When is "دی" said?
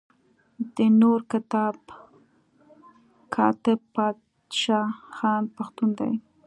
5.99-6.13